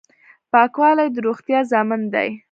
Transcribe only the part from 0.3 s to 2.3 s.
پاکوالی د روغتیا ضامن دی.